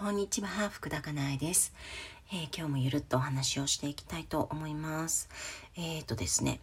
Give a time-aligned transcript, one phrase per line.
[0.00, 1.74] こんにちは、福田かなえです、
[2.32, 5.28] えー、今日もゆるっとお話をしていきたいと思います。
[5.76, 6.58] えっ、ー、とですね、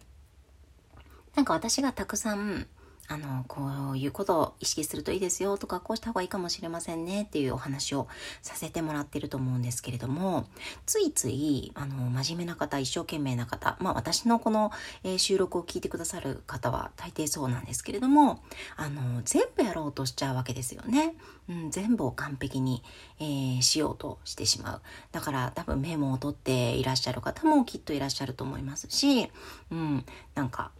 [1.36, 2.66] なんか私がたくさん
[3.08, 8.06] あの、こういうことを意識するといいですよとか、こうした方がいいかもしれませんねっていうお話を
[8.42, 10.46] させてもらってると思うんですけれども、
[10.84, 14.70] ついつい、あの、真面目な方、一生懸命な方、まあ私のこの、
[15.04, 18.42] えー、収録を聞いてくださる方は大抵そうなんですけれども、
[18.76, 21.14] あの、全部やろうとしちゃうわけですよね。
[21.48, 22.82] うん、全部を完璧に、
[23.20, 24.82] えー、しようとしてしまう。
[25.12, 29.30] だから多分メモを取っていらっしゃる方もきっといらっしゃると思いますし、
[29.70, 30.04] うん、
[30.34, 30.72] なんか、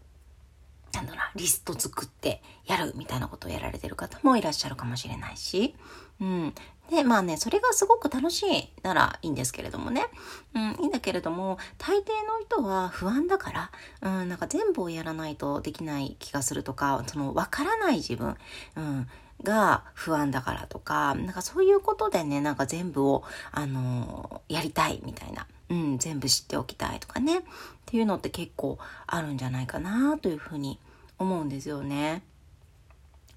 [0.93, 5.75] なんだろうリスト作ってやるみたいなことをやられてる方もいらっしゃるかもしれないし、
[6.21, 6.55] うん。
[6.91, 10.07] で、まあね、それがすごく楽しいならいいんですけれどもね。
[10.55, 13.71] うん、いいんだけれども、大抵の人は不安だから、
[14.01, 18.37] うん、なんか全部をやらないとできない気がするとか、そのわからない自分、
[18.77, 19.09] うん、
[19.43, 25.47] が不安だからとか、なんかそういうことでね、なんか全部を、あのー、やりたいみたいな。
[25.71, 27.39] うん、全部知っておきたいとかね。
[27.39, 27.43] っ
[27.87, 30.79] ていうのって結構あるんじゃないかなというふうに
[31.19, 32.23] 思うんですよね。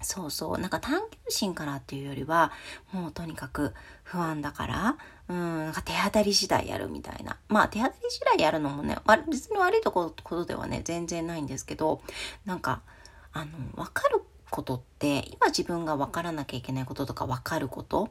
[0.02, 0.58] そうそう。
[0.58, 2.52] なんか探求心からっていうよりは、
[2.92, 4.96] もうとにかく不安だから、
[5.28, 7.38] うん、なんか手当たり次第やるみたいな。
[7.48, 8.96] まあ手当たり次第やるのもね、
[9.30, 12.02] 別に悪いところではね、全然ないんですけど、
[12.44, 12.82] なんか、
[13.32, 18.10] あの、わかることって今自分が分からなきゃいけないこととか分かること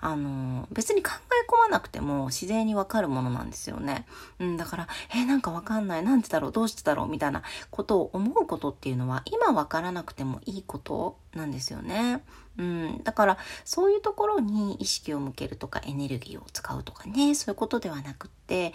[0.00, 4.06] あの別に考え込まなくても自然に分かるものなんですよね。
[4.38, 6.52] うん、だからえー、なんか分かんないなんでだろう？
[6.52, 7.08] どうしてだろう？
[7.08, 12.22] みたいなことを思うことっていうのは今分からなくてもいいことなんですよね。
[12.56, 18.72] うん、だからそういうところに意識を向けるとかエネルギーを使うとかねそういうことではなくって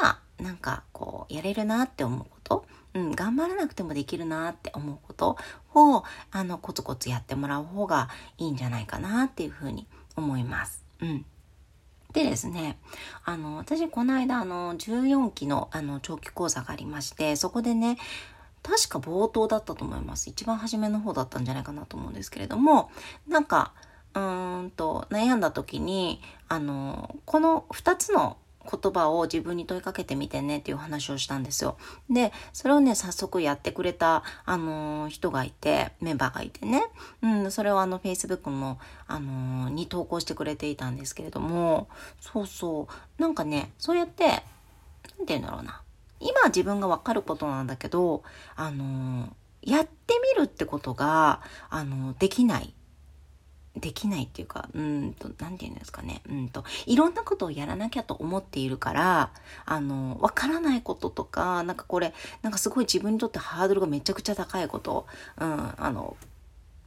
[0.00, 5.36] 今なんかこうやれるなって思うことうん、頑張らなくてもできるなって思うこと
[5.74, 8.08] を、あの、コツコツやってもらう方が
[8.38, 9.86] いいんじゃないかなっていうふうに
[10.16, 10.84] 思います。
[11.00, 11.24] うん。
[12.12, 12.78] でですね、
[13.24, 17.98] あの、私、この間、あの、14期の、あの、長期講座がありまして、そこでね、
[18.62, 20.30] 確か冒頭だったと思います。
[20.30, 22.90] 一番初めの方だったんじゃないかなと思うんですけれども、
[23.28, 23.74] なんか、
[24.14, 28.38] うーんと、悩んだ時に、あの、この2つの
[28.70, 31.76] 言葉を自分に問いかけてみてねっていう話をしたんですよ。
[32.10, 36.84] で、それをね、早速やってくれた、あのー、人がいて、メンバーがいてね。
[37.22, 41.88] うん、それをあの、Facebook の、あのー、に投稿してくれていたんですけれども、
[42.20, 42.88] そうそ
[43.18, 43.22] う。
[43.22, 44.44] なんかね、そうやって、なんて
[45.28, 45.82] 言うんだろうな。
[46.20, 48.22] 今自分がわかることなんだけど、
[48.54, 51.40] あのー、やってみるってことが、
[51.70, 52.72] あのできない
[53.76, 56.22] できないっていうか、うんと、なんて言うんですかね。
[56.28, 59.30] うんと、いろんなことをやらなきゃと思っているから、
[59.64, 65.06] あの、わからないこととか、なんかこれ、なんかすごい自分にとってハードルがめちゃくちゃ高いこと、
[65.38, 66.16] うん、あの、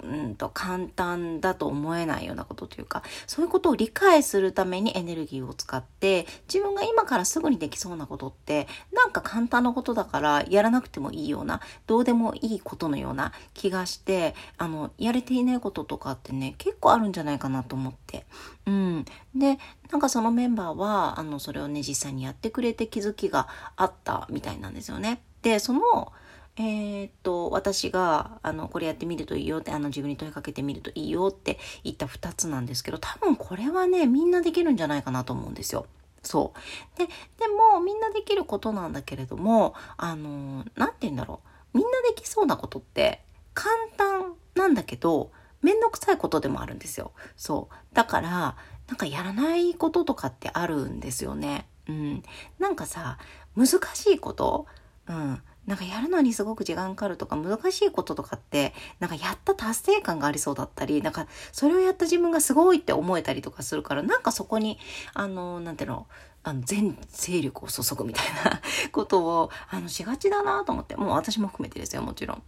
[0.03, 18.25] うんと簡単だと思えないようなことというか、そういうことを理解するためにエネルギーを使って、自分が今からすぐにできそうなことって、なんか簡単なことだからやらなくてもいいような、どうでもいいことのような気がして、あの、やれていないこととかってね、結構あるんじゃないかなと思って。
[18.65, 19.05] うん。
[19.35, 19.59] で、
[19.91, 25.21] なんかそのメンバーは、あの、それをね、実際にやってくれて気づきがあったみたいなんですよね。
[25.41, 26.13] で、その、
[26.61, 35.85] えー、っと、私が、あの、これやってみるといいよって、あの、自分に問いかけてみるといいよって言った2つなんですけど、多分これはね、みんなできるんじゃないかなと思うんですよ。
[36.21, 36.99] そう。
[36.99, 37.11] で、で
[37.47, 41.39] も、みんなできることなんだけれども、あの、なんて言うんだろ
[41.73, 41.77] う。
[41.77, 43.21] みんなできそうなことって、
[43.53, 45.31] 簡単なんだけど、
[45.61, 47.13] めんどくさいことでもあるんですよ。
[47.37, 47.75] そう。
[47.95, 51.67] だから、なんかやらないこととかってあるんですよね。
[51.87, 52.23] うん。
[52.59, 53.17] なんかさ、
[53.55, 54.65] 難しいこと、
[55.07, 55.41] うん。
[55.69, 64.79] なんかやるのにすごく時間かかるとか難しいこととかってなんかやった達成感がありそうだったりなんかそれをやった自分がすごいって思えたりとかするからなんかそこに
[65.13, 66.07] あのなんていうの
[66.41, 72.43] あの全勢力を注ぐみたいなことをあのしがちだなと思ってもう私も含めてですよもちろん。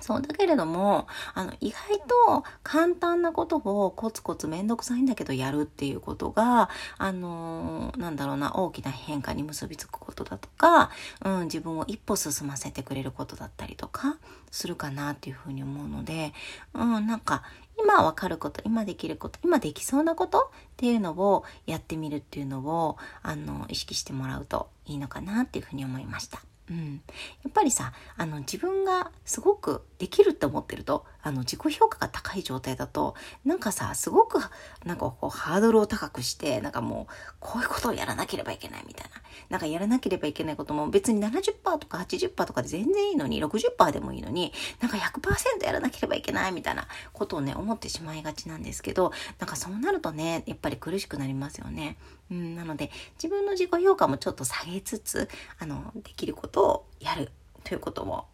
[0.00, 6.68] そう、だけれども、あの、意外と簡単なことをコツコツめんどくさいんだけどやるっていうことが、
[6.98, 10.90] あのー、なんだろうな、大きな変化に結びつくことだとか、
[11.24, 14.18] うん、自分を一歩進ませてくれることだったりとか、
[14.50, 16.32] するかなっていうふうに思うので、
[16.74, 17.42] うん、なんか、
[17.78, 20.42] 今わかること、今できること、今できそうなことっ
[20.76, 26.40] ていうのをやってみるっていうのを、あの、意識してもらうといいのかなっていうふうに思いました。
[26.70, 27.02] うん、
[27.42, 33.14] やっぱりさあの自分がすごくできるって思ってるとあの、自己評価が高い状態だと、
[33.46, 34.40] なんかさ、すごく、
[34.84, 39.22] なんかこう、ハードルを高くして、なんかもう、こういうことをやらなければいけないみたいな。
[39.48, 51.96] なんかやらなければいけないことも別に70%とか80%とかで全然いいのに、60%でもいいのに、なんか100%やらなければいけないみたいなことをね、思ってしまいがちなんですけど、なんかそうなるとね、やっぱり苦しくなりますよね。
[52.30, 55.28] うん、なので、自分の自己評価もちょっと下げつつ、
[55.58, 57.30] あの、できることをやる
[57.64, 58.26] ということも、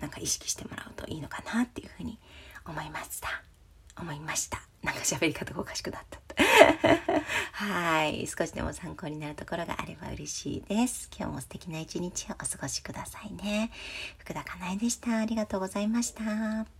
[0.00, 2.18] なんか意識してもらうといいのかなっていうふうに
[2.66, 3.42] 思いました。
[4.00, 4.60] 思いました。
[4.82, 6.20] なんか喋り方がおかしくなった。
[7.52, 8.26] はい。
[8.26, 11.10] 少しでも参考になるところがあれば嬉しいです。
[11.16, 13.70] 今日も素敵な一日をお過ごしくださいね。
[14.18, 15.18] 福田かなえでした。
[15.18, 16.77] ありがとうございました。